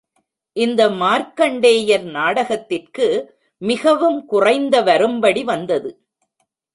[0.55, 3.07] இந்த மார்க்கண்டேயர் நாடகத்திற்கு
[3.61, 5.91] மிகவும் குறைந்த வரும்படி வந்தது.